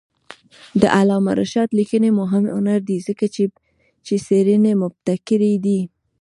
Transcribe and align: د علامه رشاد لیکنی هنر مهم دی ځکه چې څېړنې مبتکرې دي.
د 0.81 0.83
علامه 0.97 1.31
رشاد 1.41 1.69
لیکنی 1.79 2.09
هنر 2.31 2.49
مهم 2.53 2.65
دی 2.87 2.97
ځکه 3.07 3.25
چې 4.05 4.15
څېړنې 4.25 4.73
مبتکرې 4.81 5.53
دي. 5.65 5.79